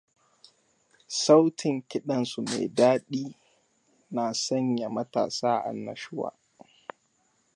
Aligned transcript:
Sautin 1.21 1.77
kiɗansu 1.89 2.39
me 2.49 2.57
daɗi 2.77 3.23
na 4.15 4.23
sanya 4.43 4.87
matasa 4.95 5.51
annashuwa. 5.69 6.29